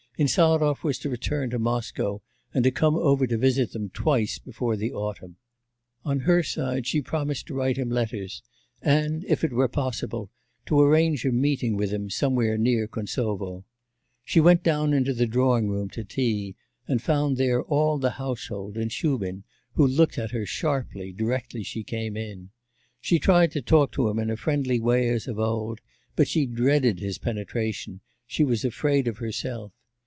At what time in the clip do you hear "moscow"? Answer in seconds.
1.57-2.21